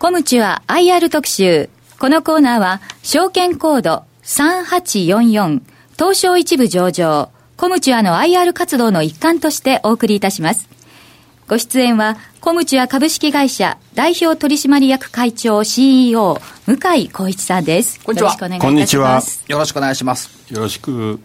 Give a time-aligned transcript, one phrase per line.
[0.00, 1.70] コムチは IR 特集。
[1.98, 5.60] このコーナーは、証券コード3844
[5.98, 10.68] 東証一部上場、コムチュアの IR 活動の一環としてお送りいたします。
[11.48, 17.98] ご出演は、コムチュア株式会社代表取締役会長 CEO、向井光一さんです。
[18.04, 18.28] こんにちは。
[18.28, 18.66] よろしくお願いいたします。
[18.66, 19.22] こんにちは。
[19.48, 20.30] よろしくお願いします。
[20.48, 21.18] よろしく。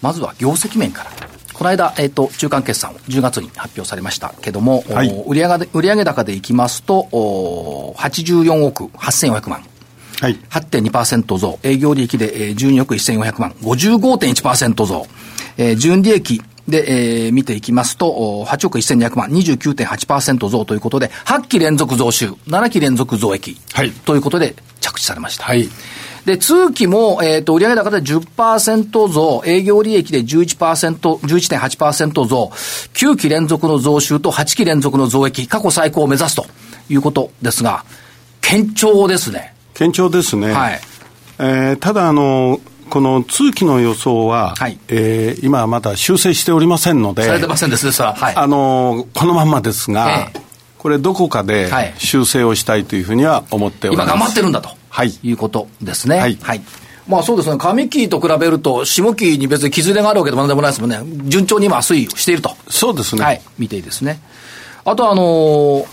[0.00, 1.10] まずは業績面から。
[1.62, 9.64] この間、えっ、ー、と、中間決算を10月に発表されましたけども、はい、売上売上高でいきますと、お84億8400万。
[10.20, 10.34] はい。
[10.50, 11.60] 8.2%増。
[11.62, 13.52] 営業利益で、えー、12億1400万。
[13.62, 15.06] 55.1%増。
[15.56, 23.56] えー、純利益で、えー、見ていきますと、8億1200万、29.8%増ということで、8期連続増収、7期連続増益。
[23.72, 23.92] はい。
[23.92, 25.44] ということで、着地されました。
[25.44, 25.68] はい。
[26.24, 32.50] で、通期も、えっ、ー、と、売上高で10%増、営業利益で11%、11.8%増、
[32.94, 36.46] 9期連続の増収と8期連続の増益、過去最高を目指すと
[36.88, 37.84] いうことですが、
[38.40, 39.54] 堅調ですね。
[39.74, 40.52] 堅調ですね。
[40.52, 40.80] はい。
[41.38, 50.40] えー、ただ、あの、この通期の予想は、はい、えー、今まだ修正しておりませんので、されてませんですね、はい、あの、このまんまですが、えー、
[50.78, 54.06] これどこかで修正をしたいというふうには思っております。
[54.08, 54.81] 今頑張ってるんだと。
[54.92, 55.18] はい。
[55.22, 56.18] いうことですね。
[56.18, 56.38] はい。
[56.42, 56.60] はい。
[57.08, 61.00] まあそうですね、上期と比べると、下期に別に傷れがあるわけでもなんでもないですもんね。
[61.24, 62.54] 順調に今推移していると。
[62.68, 63.24] そうですね。
[63.24, 63.40] はい。
[63.58, 64.20] 見ていいですね。
[64.84, 65.86] あとあのー、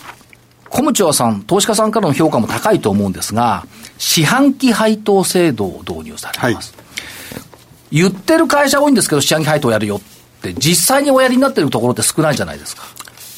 [0.68, 3.64] コムチョアさん、投資家さんからの評価も高いと思うんですが、
[3.98, 6.74] 四半期配当制度を導入されています。
[6.76, 6.82] は
[7.90, 10.00] い、言ってる会社多いんですけど、四半期配当やるよっ
[10.42, 12.82] て、実際におやりになってるところって少ないじゃないですか。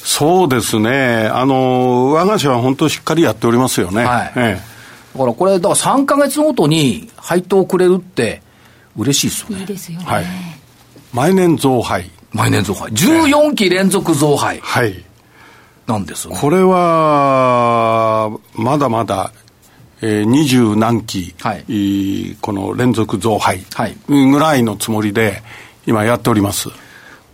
[0.03, 1.29] そうですね。
[1.33, 4.03] あの、我が社は本当しっかりやっておりますよね。
[4.03, 4.33] はい。
[4.35, 4.72] ええ
[5.13, 8.41] だからこれ、だから3か月ごとに配当をくれるって、
[8.97, 9.59] 嬉しいですよね。
[9.61, 10.05] いいですよね。
[10.05, 10.25] はい。
[11.13, 12.09] 毎年増配。
[12.31, 12.89] 毎年増配。
[12.91, 14.59] 14期連続増配。
[14.59, 15.03] はい。
[15.85, 19.31] なんです、ね、これは、まだまだ、
[20.01, 23.65] えー、二十何期、はい、この連続増配
[24.07, 25.43] ぐらいのつもりで、
[25.85, 26.69] 今やっております。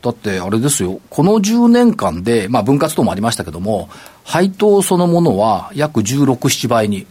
[0.01, 3.89] だってあれですよ、この10年間で、まあ分割等もありましたけども、
[4.23, 7.05] 配当そのものは約16、7倍に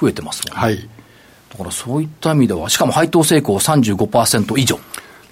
[0.00, 0.62] 増えてますもんね。
[0.62, 0.88] はい。
[1.50, 4.78] だからそういった意味では、しかも配当成功35%以上。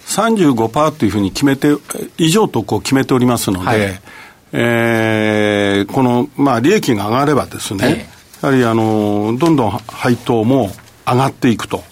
[0.07, 1.77] 35%というふうに決めて、
[2.17, 4.01] 以上とこう決めておりますので、はい、
[4.53, 8.09] えー、この、まあ、利益が上がればですね、
[8.41, 10.71] やはりあの、どんどん配当も
[11.07, 11.83] 上がっていくと、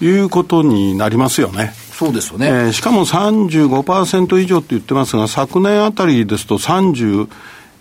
[0.00, 1.72] いうことになりますよね。
[1.92, 2.48] そうですよね。
[2.48, 7.28] えー、しかも35%以上って言ってますが、昨年あたりですと30、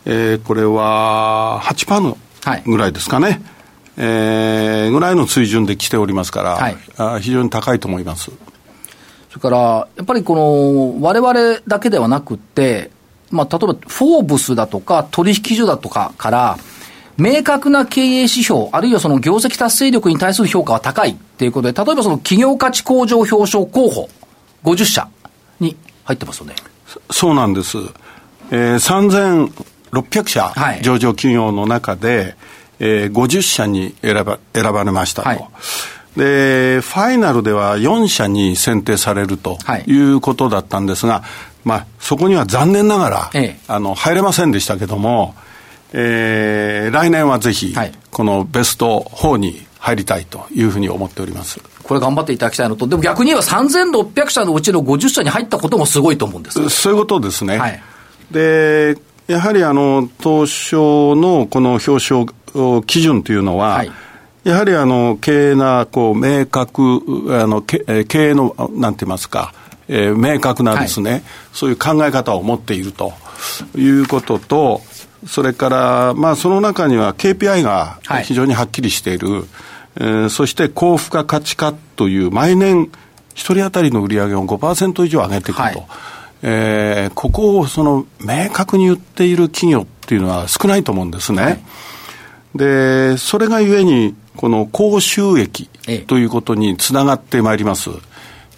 [0.06, 2.18] えー、これは8%
[2.66, 3.28] ぐらいですかね。
[3.28, 3.53] はい
[3.98, 8.32] えー、ぐらいの水準で来ておりますから、はい、あ非常に高いと思います。
[9.30, 12.92] それから、やっぱりこの、われわれだけではなくて、
[13.32, 16.58] まあ、例えば、フォーブスだとか、取引所だとかから、
[17.18, 24.10] 明確な経営指標、あるいはその業績達成力に対する評価は高いっていうことで、例えばその企業価値向上表彰候補、
[24.64, 25.08] 50社
[25.60, 26.56] に入ってますよね。
[27.12, 27.78] そうなんです。
[28.52, 29.50] えー、
[29.92, 32.36] 3600社、はい、上場企業の中で、
[32.80, 35.30] えー、50社に選ば選ばれましたと。
[35.30, 35.48] はい。
[36.18, 39.58] で、ファイナルでは4社に選定されると
[39.88, 39.94] い。
[39.94, 41.24] うことだったんですが、はい、
[41.64, 45.36] まあ、そこには残念ながら、ええ、あの、入れませんでしたけども、
[45.92, 47.76] えー、来年はぜひ、
[48.12, 51.60] このベスト4に入りたいというふうに思っております。
[51.84, 56.70] これ頑張っていただきたいのと、でも逆に言えば3600社のうちの50社に入ったこともすごいと思うんです。
[56.70, 57.58] そういうことですね。
[57.58, 57.82] はい、
[58.32, 58.98] で、
[59.28, 62.26] やはりあの、東証のこの表彰
[62.86, 63.92] 基準というのは、はい、
[64.44, 69.54] やはりあの経営なこう明確あの経営のなんて言いますか、
[69.88, 73.14] えー、明確なですね、はい、そういう考え方を持っていると
[73.76, 74.82] いうことと、
[75.28, 79.44] それから、まあ、その中には KPI が非常にはっきりしている、はい、
[79.96, 82.92] えー、そして高付加価値化という毎年
[83.34, 85.86] 一人当たりの売り上げを5%以上上げていくと、はい、
[86.44, 91.42] えー、ここをその明確に言っている企業っていうのは少ないと思うんですね。
[91.42, 91.60] はい
[92.56, 95.70] で、それがゆえに、この高収益
[96.08, 97.90] ということにつながってまいります。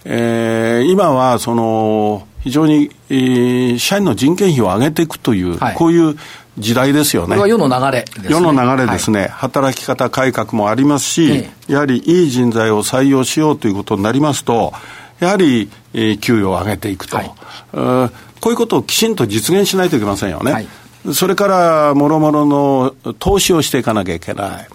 [0.04, 6.16] えー、今は、その、非常に、えー、社員の人件費を上げていくという、はい、こういう
[6.58, 7.30] 時代ですよね。
[7.30, 8.28] これは世の流れですね。
[8.30, 14.72] 世の流れですね、はい、働き方改革もありますし、ええ、やはりいい人材を採用しようということになりますと、
[15.18, 17.30] やはり、えー、給与を上げていくと、はい、
[17.72, 20.52] こういうことをきちんと実現しないといけませんよね。
[20.52, 20.68] はい
[21.14, 24.68] それから、もろもろの投資をしていかなきゃいけない。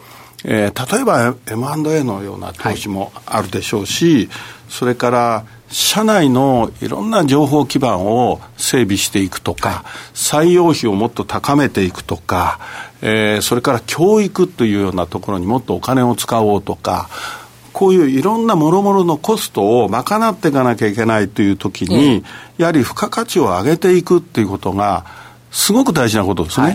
[0.44, 4.30] えー、例えば M&A のような投資もあるでしょうし、はい、
[4.70, 9.84] それから社内のいろんな情報基盤を整備していくとか、はい、
[10.14, 12.60] 採用費をもっと高めていくとか、
[13.02, 17.10] えー、それから教育というようなところにもっとお金を使おうとか、
[17.72, 22.24] こういういろんなもろもろのコストを賄っていかなきゃいけないというときに、うん、
[22.58, 25.06] やはり付加価値を上げていくっていうことが、
[25.52, 26.66] すごく大事なことですね。
[26.66, 26.72] は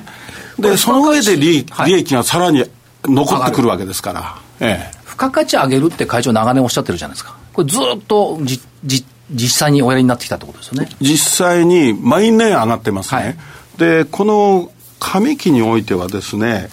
[0.58, 2.64] い、で、その上で利利益がさらに
[3.04, 4.36] 残ってくるわけですから。
[4.60, 7.36] ええ、付加価値上げるって会長長年おっしゃってるじゃないですか。
[7.52, 10.88] これずっとじじ実際におやりになってきたってことですよね。
[11.00, 13.20] 実際に毎年上がってますね。
[13.20, 13.36] はい、
[13.78, 14.70] で、この
[15.00, 16.68] 上期においてはですね、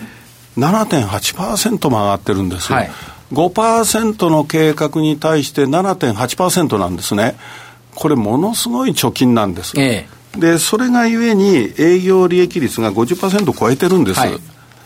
[0.57, 2.71] 7.8%も上がってるんです。
[2.71, 2.91] はい、
[3.31, 7.35] 5%の計画に対して7.8%なんですね。
[7.95, 9.73] これものすごい貯金なんです。
[9.79, 14.19] ええ、で、それがゆえに営業利益率が50%超えてるんです。
[14.19, 14.39] はい、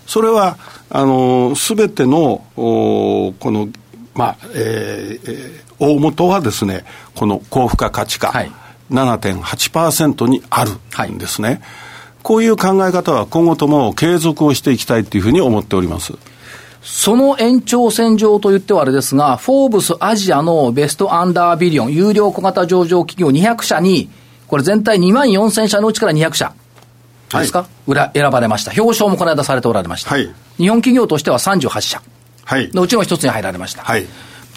[0.05, 0.57] それは、
[0.89, 3.69] あの、すべての、おこの、
[4.13, 6.85] まあ、えー、大元はですね、
[7.15, 8.51] この高付加価値化、はい、
[8.91, 10.71] 7.8%にある
[11.11, 11.49] んですね。
[11.49, 11.61] はい、
[12.23, 16.13] こういう考え方は今後とも継続をしていきたいというふうに思っております。
[16.81, 24.09] その延長線上と言ってはあれですが、フォーブスアジアのベストアンダービリオン、有料小型上場企業200社に、
[24.47, 26.53] これ全体2万4000社のうちから200社
[27.31, 28.71] ですか、はい、選ばれました。
[28.81, 30.11] 表彰もこの間されておられました。
[30.11, 32.01] はい、日本企業としては38社
[32.73, 33.83] のうちの一つに入られました。
[33.83, 34.05] はい。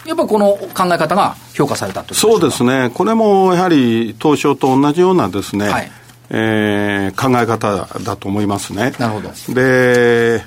[0.07, 5.91] やっぱこの考え方が評価されたとそうですね、これもやはり東証と同じようなですね、はい、
[6.31, 8.93] えー、考え方だと思いますね。
[8.99, 9.31] なるほど。
[9.55, 10.43] で、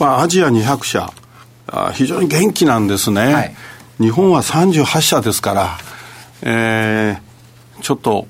[0.00, 1.12] まあ、アジア200社、
[1.68, 3.54] あ非常に元気なんですね、はい、
[4.00, 5.78] 日本は38社ですから、
[6.42, 7.33] えー、
[7.84, 8.26] ちょっと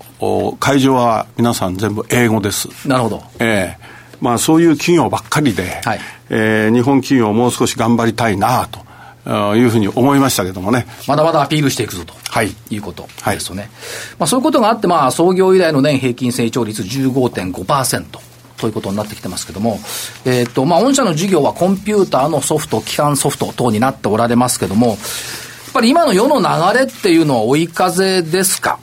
[0.59, 2.69] 会場は皆さん全部英語です。
[2.89, 3.23] なるほど。
[3.39, 3.85] えー
[4.21, 8.85] まあ、そういう企業ばっかりで、はい、えー、日本企業もう少し頑張りたいなと。
[9.27, 10.87] いうふうに思いましたけどもね。
[11.09, 13.63] まだまだアピールしていくぞと、はい、いうことですよね。
[13.63, 13.71] はい、
[14.19, 18.05] まあ、そういうことがあって、まあ、創業以来の年平均成長率15.5%。
[18.59, 19.79] ということになってきてますけども、
[20.27, 24.99] えっ、ー、と、まあ、御社の事業はコンピューターのソフト、基幹ソフト等になっておられますけども、やっ
[25.73, 28.79] ぱり今の世の流れっていうのは追い風ですか？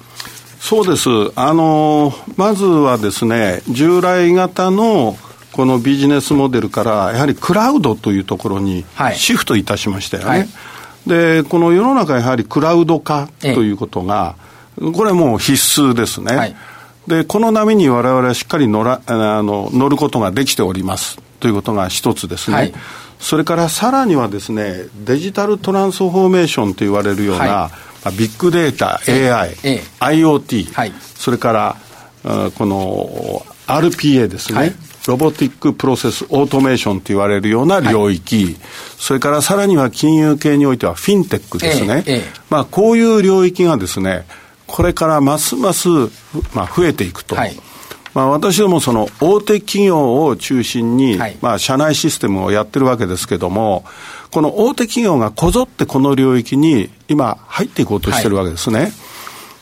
[0.61, 1.09] そうです。
[1.35, 5.17] あの、まずはですね、従来型の
[5.51, 8.85] このビジネスモデルからやはりクラウドというところに
[9.15, 10.29] シフトいたしましたよね。
[10.29, 10.49] はいはい、
[11.07, 14.35] で、この世の中やはりクラウド化ということが、
[14.93, 16.35] これはもう必須ですね。
[16.35, 16.55] はい、
[17.07, 22.71] で、この波に我々はしっかり乗らあの乗ることができておりますということが一つですね。
[23.19, 27.71] それからさらにはですね、デジタルトランスフォーメーションと言われるような、
[28.09, 29.55] ビッグデータ、AI、
[29.99, 31.77] IoT、それから
[32.55, 34.75] この RPA ですね。
[35.07, 38.55] ロボティックプロセスオートメーションと言われるような領域、はい、
[38.99, 42.03] それからさらには金融系においてはフィンテックですね。
[42.05, 44.27] ええ、まあ、こういう領域がですね、
[44.67, 45.89] これからますます、
[46.53, 47.35] まあ、増えていくと。
[47.35, 47.59] はい
[48.13, 53.85] まあ、私どもその大手企業を中心に、はい、まあ、社内システムをやってるわけですけども、
[54.31, 58.79] この大手企業がこぞってこの領域に今入っていこうとしてるわけですね。
[58.79, 58.87] は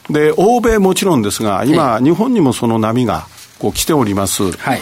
[0.10, 3.28] い、で、欧米もちろんですが、今、日本にもその波が
[3.60, 4.52] こう来ております。
[4.52, 4.82] はい。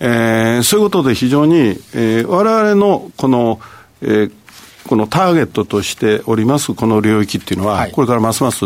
[0.00, 1.54] えー、そういうことで非常に、
[1.94, 3.60] えー、我々のこの、
[4.02, 4.32] えー、
[4.86, 8.64] このターゲットとしておりますこの領域っていうのは、はい、これからますます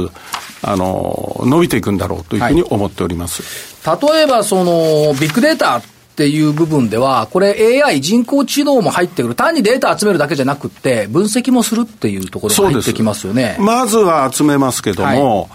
[0.62, 5.82] あの伸びていくんだろうというふうに思っております、はい、例えばそのビッグデータっ
[6.16, 9.34] ていう部分では、これ AI 人工知能も入ってくる。
[9.36, 13.56] 単にデータ集めるだけじゃなくて、分析もするっていうところが入ってきますよね。
[13.60, 15.48] まずは集めますけども、はい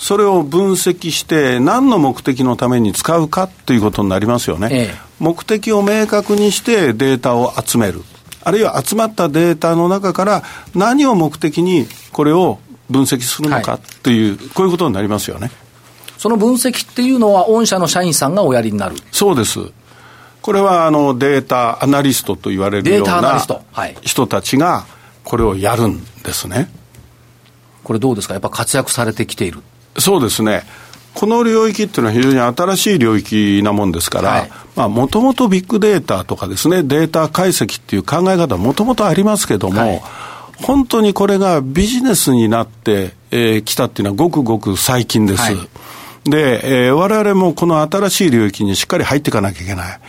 [0.00, 4.68] それを分析して、何の目的のために使うかということになりますよね。
[4.72, 8.02] ええ、目的を明確にしてデータを集める。
[8.42, 10.42] あるいは集まったデータの中から
[10.74, 15.50] 何を目的にこれを分析するのかっていう、はい、こういうことになりますよね。
[16.20, 19.58] その分析っていうのは、御社の社員さんがおやりになるそうです。
[20.42, 23.42] これはあのデータアナリストと言われるような
[24.02, 24.84] 人たちが
[25.24, 26.70] これをやるんですね。
[27.82, 28.34] これどうですか？
[28.34, 29.60] やっぱ活躍されてきている
[29.98, 30.64] そうですね。
[31.14, 34.46] この領域っていうのは非常に新しい領域なもんですから、
[34.76, 40.02] まあ、もともとビッグデータとかですね、データ解析っていう考え方はもともとありますけども、はい、
[40.62, 45.42] 本当にこれがビジネスになってき、えー、たっていうのはごくごく最近です。
[46.36, 50.00] はい、で、えー、我々もこの新しい領域にしっかり入っていかなきゃいけない。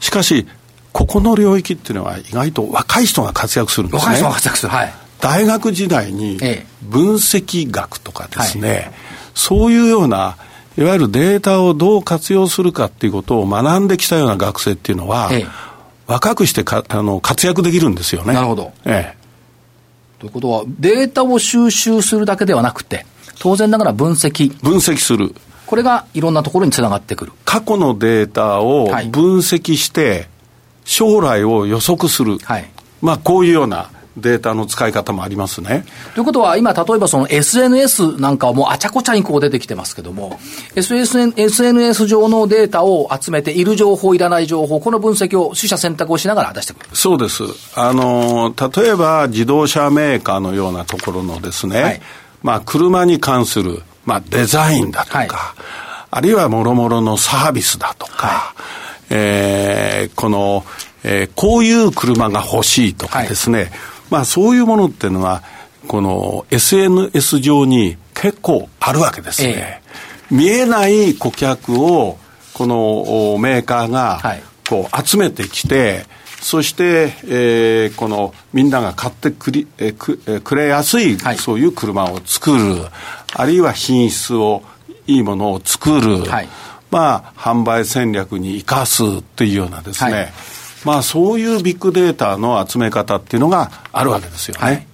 [0.00, 0.46] しかし、
[0.92, 4.12] ここの領域っていうのは意外と若い人が活躍するんですね。
[4.12, 4.72] 若い人が活躍する。
[4.72, 4.94] はい。
[5.20, 6.36] 大学時代に
[6.82, 8.90] 分析学とかですね、はい
[9.34, 10.36] そういうような、
[10.76, 15.46] いわゆるデータをどう活用するかっていうことを学んできたような学生っていうのは、ええ、
[16.06, 18.34] 若くしてかあの活躍できるんですよね。
[18.34, 18.72] なるほど。
[18.84, 19.22] ええ。
[20.18, 23.06] ということは、データを収集するだけではなくて、
[23.38, 24.56] 当然ながら分析。
[24.62, 25.34] 分析する。
[25.72, 27.32] これがいろんなところにつながってくる。
[27.46, 30.28] 過去のデータを分析して、はい、
[30.84, 32.36] 将来を予測する。
[32.40, 33.88] はい、まあ、こういうような
[34.18, 35.86] データの使い方もありますね。
[36.14, 40.38] ということは、今、例えばその SNS なんかはもうあちゃこちゃにこう出てきてますけども、
[40.74, 46.90] SSN SNS 上のデータを集めて、いる情報、いらない情報、この分析を取捨選択をしながら出してくる。
[46.92, 47.44] そうです。
[47.76, 52.02] あの、例えば自動車メーカーのようなところのですね、はい、
[52.42, 55.28] まあ、車に関する、まあ、デザインだとか、はい、
[56.10, 60.64] あるいはもろもろのサービスだとか、はい、えー、この、
[61.04, 63.70] えー、こういう車が欲しいとかですね、
[64.10, 65.42] まあそういうものっていうのは、
[65.88, 69.82] この SNS 上に結構あるわけですね。
[70.30, 72.18] ええ、見えない顧客を、
[72.54, 74.20] このメーカーが、
[74.68, 76.06] こう集めてきて、
[76.42, 82.84] そして、えー、このみんなが買ってくり、えー、くえー、くれやすい、はい、そういう車を作る、
[83.34, 84.62] あるいは品質を、
[85.06, 86.48] いいものを作る、はい、
[86.90, 90.32] まあ、販売戦略に生かすっていうようなですね、はい。
[90.84, 94.60] まあ、そういうビッグデータの集め方っていうのがあるわけですよね。
[94.60, 94.86] はい。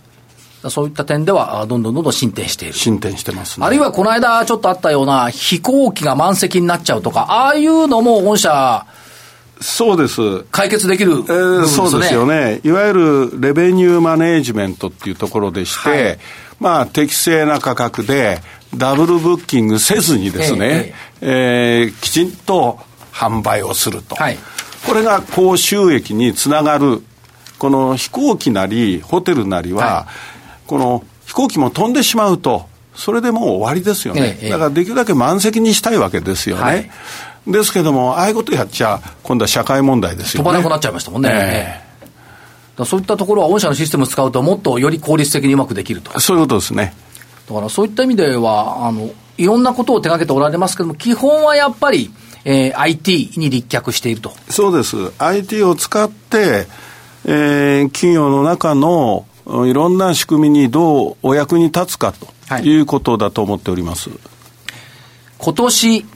[0.70, 2.74] そういった点では、どんどんどんどん進展している。
[2.74, 3.66] 進展してますね。
[3.66, 8.86] あるいは、この間ちょっとあったような、飛行機が満席になっちゃうとか、ああいうのも御社、
[9.60, 10.44] そうです。
[10.50, 12.60] 解決できる、ね、えー、そうですよね。
[12.64, 16.18] いわゆるレベニューマネージメントっていうところでして、はい、
[16.60, 18.40] まあ、適正な価格で、
[18.76, 22.78] ダブルブッキングせずにですね、えー、えー、きちんと
[23.12, 24.14] 販売をすると。
[24.14, 24.38] はい
[24.86, 27.02] これが高収益につながる、
[27.58, 34.38] この飛行機なり、ホテルなりは、はい、この飛行機も飛んでしまうと、それでもう終わりですよね。
[34.50, 36.62] だからできるだけ満席にしたいわけですよね。
[36.62, 36.90] はい、
[37.52, 40.44] ですけども、ああいうことやっちゃ、今度は社会問題ですよね。
[40.44, 41.30] 飛ばなくなっちゃいましたもんね。
[41.32, 46.18] えー、そういったところは、御社のシステムを使うと、もっとより効率的にうまくできると。
[46.20, 46.94] そういうことですね。
[47.48, 52.10] だからそういった意味では、あの、いろんなことを手がけておられますけども、基本はやっぱり、
[52.44, 54.32] えー、IT に立脚していると。
[54.48, 54.96] そうです。
[55.18, 56.66] IT を使って、
[57.24, 59.26] えー、企業の中の
[59.66, 64.10] いろんな仕組みにどうお役に立つかということだと思っております。
[64.10, 64.18] はい、
[65.38, 66.06] 今年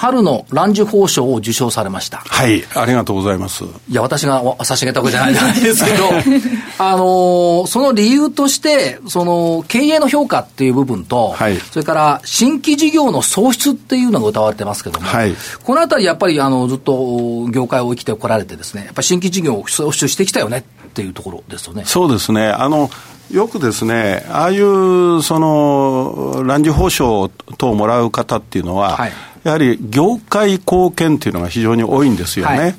[0.00, 2.22] 春のランジュ報賞を受賞されました。
[2.24, 3.64] はい、ありがとうございます。
[3.64, 6.08] いや、私が差し上げたわけじゃないんですけど、
[6.82, 21.82] あのー、その理由として、その、経営の評価っていう部分と、はい、それから新規事業の創出っていうのが歌われてますけども、はい、このあたりやっぱり、あの、ずっと業界を生きてこられてですね、やっぱり新規事業を創出してきたよねっていうところですよね。
[21.84, 22.48] そうですね。
[22.48, 22.90] あの、
[23.32, 29.12] よくですね、ああいう、その、ランジ報奨等をもらう方っていうのは、はい。
[29.44, 32.58] やはり業界貢献っていうのが非常に多いんですよね。
[32.58, 32.74] はい、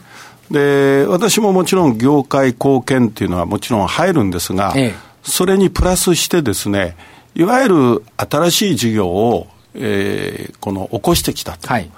[0.51, 6.95] で、私ももちろん業界貢献っていうのはもちろん入るんですが、ええ、それにプラスしてですね、
[7.33, 11.67] いわゆる新しい事業を、えー、この起こしてきたと。
[11.67, 11.89] はい。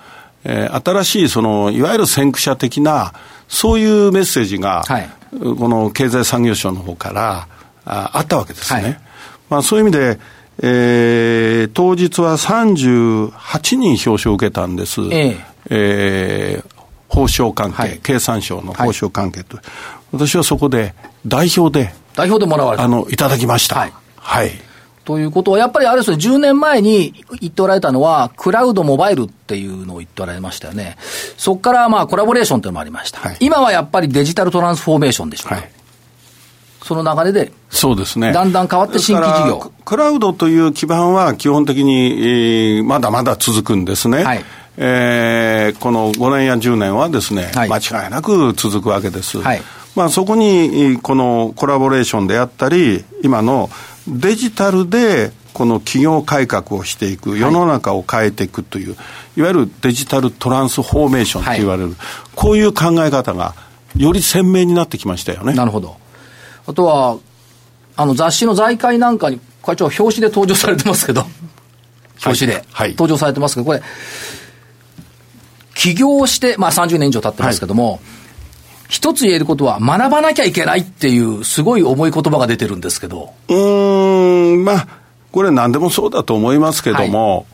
[0.45, 3.13] えー、新しいそのいわゆる先駆者的な
[3.48, 7.48] そういうメッセージが、はい、この経済産業省の方から
[7.85, 8.81] ああったわけですね。
[8.81, 8.99] はい、
[9.49, 10.19] まあ、そういう意味で
[10.61, 15.01] えー、当日は38人表彰を受けたんです。
[15.11, 15.37] ええ
[15.69, 19.65] えー、報奨関係、はい、経産省の報奨関係と、はい、
[20.11, 20.93] 私はそこで
[21.25, 23.77] 代表で、代表でもらわれたあの、いただきました。
[23.77, 23.93] はい。
[24.17, 24.51] はい。
[25.05, 30.97] ということは、やっぱりあれですね、10年前に言っておられたのは、クラウドモバイルっていうのを言っておられましたよね。
[31.35, 33.19] そこからまあコラボレーションというのもありました。
[33.19, 35.55] はい、今はやっぱりデジタルトランスフォーメーションでしょうか？
[35.55, 35.71] はい
[36.83, 38.33] その流れで、そうですね。
[38.33, 39.71] だんだん変わって新規事業。
[39.85, 42.11] クラウドという基盤は基本的に、
[42.77, 44.23] えー、まだまだ続くんですね。
[44.23, 44.43] はい。
[44.75, 49.41] えー、この5年や10年はですね、はい、間違いなく続くわけです。
[49.41, 49.61] はい。
[49.95, 53.69] まあそこに、このコラボレーションであったり、今の
[54.07, 58.97] デジタルでこの企業改革をしていく、世の中を変えていくという、
[59.37, 61.97] い、わゆるデジタルトランスフォーメーションと言われる、はい、
[62.35, 63.53] こういう考え方が
[63.95, 65.53] より鮮明になってきましたよね。
[65.53, 66.02] なるほど。
[66.65, 67.17] あとは、
[67.96, 71.25] あの雑誌の財界なんかに、会長、表紙で登場されてますけど、
[72.25, 73.82] 表紙で、登場されてますけど、これ、
[75.75, 78.00] 起業して、まあ30年以上経ってますけども、はい、
[78.89, 83.34] 一つ言えることは、学ばなきゃいけないっていう、すごい重い言葉が出てるんですけど。
[83.50, 83.55] う
[84.58, 84.88] ん、まあ、
[85.32, 87.46] これ何でもそうだと思いますけども、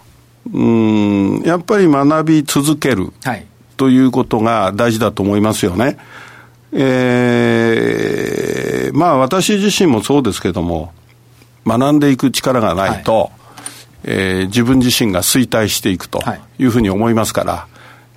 [0.53, 3.45] はい、うん、やっぱり学び続ける、はい、
[3.77, 5.97] ということが大事だと思いますよね。
[6.71, 10.93] えー、まあ私自身もそうですけども、
[11.65, 13.31] 学んでいく力がないと、はい、
[14.05, 16.21] えー、自分自身が衰退していくと
[16.57, 16.65] い。
[16.65, 17.67] うふうに思いますから、はい、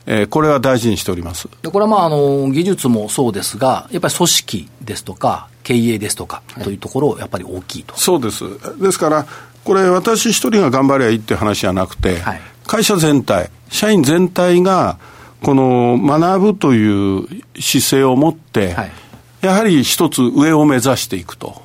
[0.07, 1.49] えー、これは大事にしております。
[1.63, 8.45] でこれはまああの技術もそうですが、やっぱり組織ですとか、経営ですとかというところ、やっぱり大きいと、そうです。
[8.81, 9.27] ですから、
[9.65, 14.99] これ、私一人が頑張りゃいいって話じゃなくて、はい、会社全体、社員全体が、
[15.43, 17.27] この学ぶという
[17.61, 18.93] 姿勢を持って、はい、
[19.41, 21.63] やはり一つ上を目指していくと。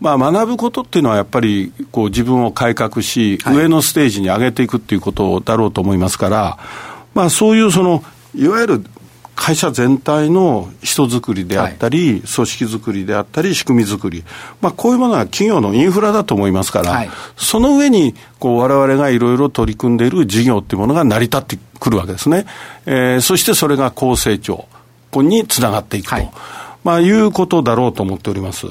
[0.00, 6.58] まあ、学ぶことっていうのはやっぱりこう自分を改革し、はい、上のステージに上げていくっていうことだろうと思いますから、
[7.14, 8.04] まあ、そういうその
[8.34, 8.84] いわゆる
[9.36, 14.24] 会社全体の人づくりであったり、はい、組織づくりであったり、仕組みづくり、
[14.60, 22.46] まあ、こういうものは企業のインフラだと思いますから、はい、その上にこう我々がいろいろ取り組んでいる事業っていうものが成り立ってくるわけですね。
[22.86, 24.66] えー、そしてそれが高成長
[25.14, 26.30] につながっていくと、はい
[26.84, 28.66] まあ、いうことだろうと思っております。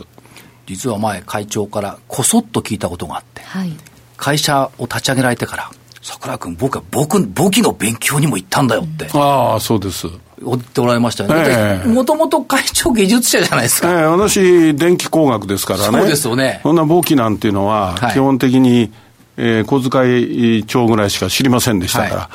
[0.68, 3.74] 実は前、会長からこそっと聞いたことがあって、はい、
[4.18, 5.70] 会社を立ち上げられてから、
[6.02, 9.10] 桜君、僕は僕、簿記の勉強にも行ったんだよって。
[9.14, 10.08] ああ、そうです。
[10.42, 11.84] 言っておられましたよね。
[11.86, 13.90] もともと会長技術者じゃないですか。
[13.92, 16.00] ええ私、電気工学ですからね。
[16.00, 16.60] そうですよね。
[16.64, 18.92] そんな簿記なんていうのは、基本的に、はい、
[19.38, 22.16] えー、小遣い帳ぐらいしか知りませんでしたから。
[22.16, 22.30] は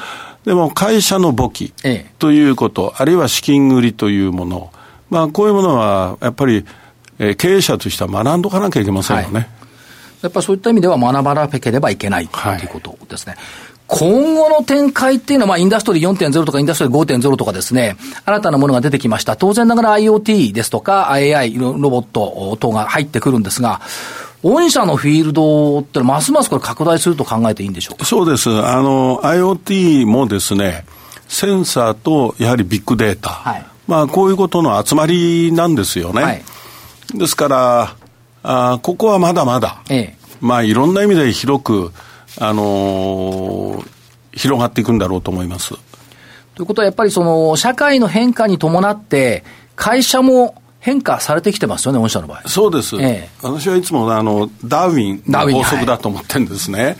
[0.44, 1.72] い、でも、会社の簿記
[2.18, 4.70] ということ、ええ、あるいは資金繰りというもの、
[5.10, 6.64] まあ、こういうものは、やっぱり、
[7.18, 9.32] えー、経営者としては学んどかなきゃいけませんよね。
[9.32, 9.48] はい、
[10.22, 13.36] やっぱそういった意味では学ばなければいけないということですね。
[13.88, 19.34] 今後の展開っていうのは、まあ、インダストリー4.0とかインダストリー5.0とかですね、新たなものが出てきました。
[19.34, 23.80] 当然ながら IoT ですとか AI、ロボット等が入ってくるんですが、
[24.42, 28.04] 御社のフィールドってますますこれ拡大すると考えていいんでしょうか？
[28.04, 28.50] そうです。
[28.50, 30.84] あの、IoT もですね、
[31.26, 33.30] センサーとやはりビッグデータ。
[33.30, 36.22] はい、まあ、こういうことの集まりなんですよね。
[36.22, 36.42] はい、
[37.14, 37.96] ですから、
[38.42, 41.92] あここはまだまだ、ええ、まあ、いろんな意味で広く、
[42.40, 43.88] あのー、
[44.32, 45.74] 広がっていくんだろうと思います。
[46.54, 49.44] ということは、やっぱりその、社会の変化に伴って、
[49.76, 52.48] 会社も変化されてきてますよね、御社の場合。
[52.48, 52.96] そうです。
[52.96, 56.84] ええ、私はいつもあの、ダーウィンの法則だと思ってるんですね。
[56.84, 56.96] はい、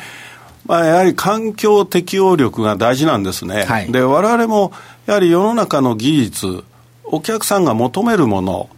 [0.67, 3.65] まあ、やはり環境適応力が大事なんですね。
[3.65, 4.73] はい、で、我々も、
[5.07, 6.65] やはり世の中の技術、
[7.05, 8.69] お客さんが求めるもの、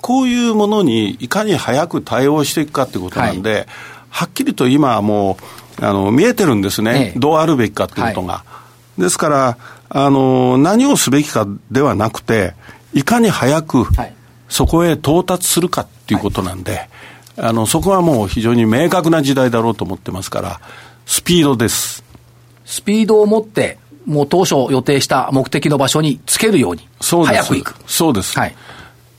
[0.00, 3.66] こういうものにいかに早く対応していくかということなんで、はい、
[4.10, 8.34] はっきりと今はもう、あの見えてるんですね、ええ、どうあるべきかということが。
[8.34, 8.44] は
[8.98, 9.58] い、ですから
[9.94, 12.54] あの、何をすべきかではなくて、
[12.94, 13.86] いかに早く
[14.48, 16.88] そこへ到達するかっていうことなんで、はい、
[17.36, 20.60] あのそこはもう非常に明確な時代だろうと思ってますから、
[21.04, 22.02] スピードです。
[22.64, 27.74] スピードを持って、もう当初予定した目的の場所につけるように、そうです早く行く。
[27.86, 28.38] そうです。
[28.38, 28.54] はい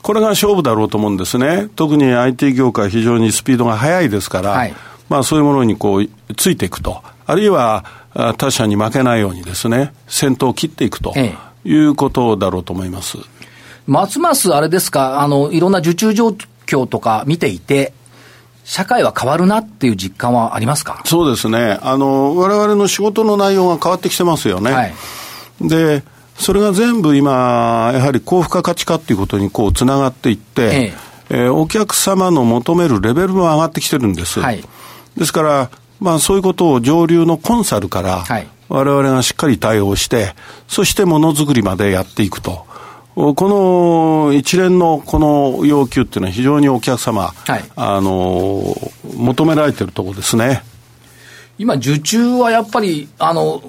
[0.02, 1.70] これが勝負だろうと思うんですね。
[1.76, 4.74] 特に IT 業界非常にスピードが速いですから、はい、
[5.08, 7.84] まあ、そういうものにこうついていくと、あるいは
[8.38, 11.14] 他社に負けないようにですね、先頭を切っていくと
[11.64, 13.18] いうことだろうと思います。
[13.86, 16.28] ますますあれですか、あの、いろんな受注状
[16.66, 17.92] 況とか見ていて、
[18.64, 21.02] 社会は変わるなっていう実感はありますか？
[21.04, 21.78] そうですね。
[21.82, 24.72] あの、我々の仕事の内容が変わってきてますよね。
[24.72, 24.94] はい、
[25.60, 26.02] で、
[26.38, 30.94] それが全部今、やはり高付加価値化っていうことにこうつながっていって、ええ
[31.28, 34.40] えー、お客様の求めるレベルも上がってきてるんです。
[34.40, 34.64] はい、
[35.16, 38.24] ですから、まあ、そういうことを上流のコンサルから、
[38.68, 40.34] われわれがしっかり対応して、
[40.68, 42.66] そしてものづくりまでやっていくと。
[43.14, 43.34] こ
[44.28, 48.74] の一連のこの要求っていうのは非常にお客様、はい、あの、
[49.16, 50.64] 求められてるところですね。
[51.56, 53.62] 今、受注はやっぱり、あの、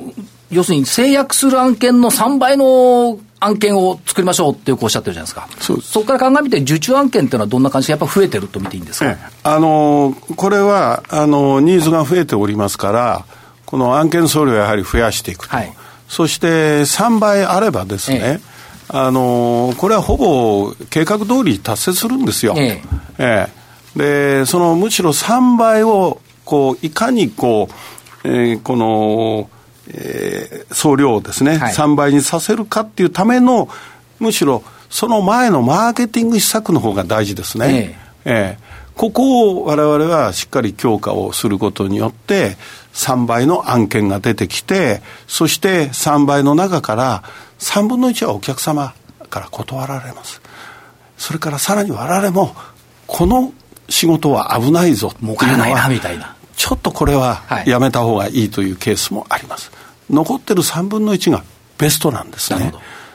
[0.49, 5.47] 要するに制約する案件の3倍の案件を作りましょうってよくおっしゃってるじゃないですか。
[5.59, 13.25] そそこから考えみて、受注案件っていうのはどんな感じでやっぱ増えてると見ていいんですか、ええ、あの、これは、あの、ニーズが増えておりますから、
[13.65, 15.55] この案件総量をやはり増やしていくと。
[15.55, 15.73] はい、
[16.07, 18.55] そして3倍あればですね、え
[18.87, 22.55] あの、これはほぼ計画通り達成するんですよ。
[22.57, 22.81] え
[23.17, 23.47] え。
[23.95, 27.69] で、そのむしろ3倍を、こう、いかにこ
[28.23, 29.49] う、えー、この、
[29.87, 33.69] えー、総量をですね、はい、3倍にさせるかっていうための、
[34.19, 37.97] むしろその前のマーケティング施策の方が大事ですね。
[38.25, 42.57] えー、えー、ここを我々はしっかり強化をすることによって、
[42.93, 47.23] 3倍の案件が出てきて、そして3倍の中から
[47.59, 48.93] 3分の1はお客様
[49.29, 50.41] から断られます。
[51.17, 52.55] それからさらに我々も、
[53.07, 53.53] この
[53.89, 56.35] 仕事は危ないぞ儲からないなみたいな。
[56.55, 59.71] ちょっとこれはやめた方がいいというケースもあります。
[60.09, 61.43] 残ってる3分の1が
[61.77, 62.73] ベストなんですね。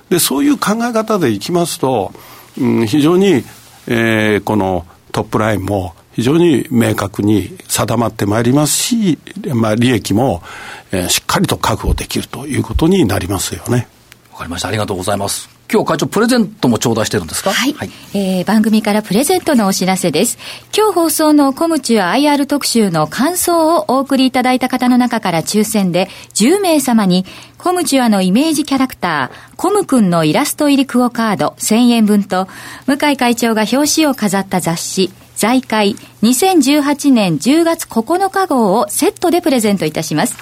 [0.09, 2.13] で、そういう考え方でいきますと、
[2.59, 3.45] うん、非常に、
[3.87, 9.19] えー、このトップラインも非常に明確に定まってまいりますし、
[9.55, 10.43] まあ、利益も、
[10.91, 13.89] えー、しっかりと確保できるということになりますよね。
[14.33, 14.69] わかりました。
[14.69, 15.60] ありがとうございます。
[15.73, 17.53] 今日会長プレゼントも頂戴してるんですか？
[17.53, 17.73] はい。
[17.75, 20.37] はい、えー、番組からプレゼントのお知らせです。
[20.77, 27.25] 今日放送のコムチュア IR 特集の感想をお送りいただいた方の中から抽選で10名様に
[27.59, 32.49] コムチュアのイメージキャラクター、コムくんのイラスト入りクオカード1000円分と、
[32.87, 40.37] 向井会長が表紙を飾った雑誌、財界2018年10月9日号をセットでプレゼントいたします。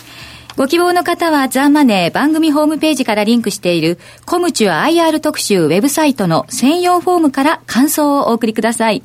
[0.59, 9.05] ご希望の方はザ・マネー番組ホームページからリンクしているコムチュア IR 特集ウェブサイトの専用フォームから感想をお送りください。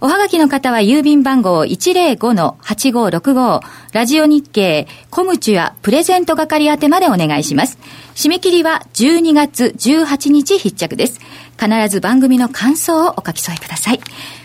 [0.00, 3.60] おはがきの方は郵便番号105-8565
[3.92, 7.78] ラジオ日経コムチュアプレゼント係宛てまでお願いします。
[8.14, 11.20] 締め切りは12月18日必着です。
[11.60, 14.00] 必ず番組の感想をお書き添えください。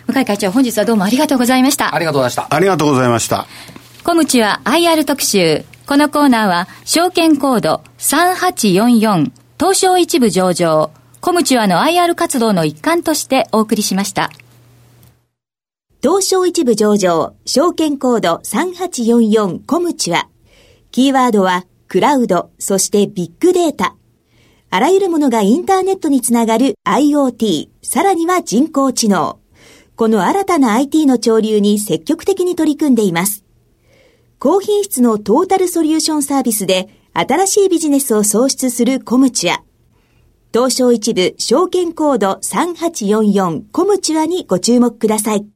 [0.06, 1.96] 向井会長本日はどうもありがとうございました。
[1.96, 2.54] ありがとうございました。
[2.54, 3.48] ありがとうございました。
[4.04, 14.32] コムチュア IR 特集このコーナーは、証券コード3844東証一部上場、コムチュアの IR 活動の一環としてお送りしました。
[16.02, 20.28] 東証一部上場、証券コード3844コムチュア。
[20.90, 23.96] キーワードは、クラウド、そしてビッグデータ。
[24.72, 29.38] あらゆるものがインターネットにつながる IoT、さらには人工知能。
[29.96, 33.46] この新たな IT の潮流に積極的に取り組んでいます。
[34.44, 39.64] 高品質のトータルソリューションサービスで新しいビジネスを創出するコムチュア。
[40.52, 45.51] 東証一部証券コード3844コムチュアにご注目ください。